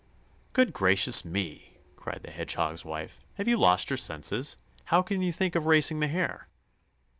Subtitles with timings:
[0.53, 3.21] "Good gracious me!" cried the Hedgehog's wife.
[3.35, 4.57] "Have you lost your senses?
[4.85, 6.47] How can you think of racing the Hare?"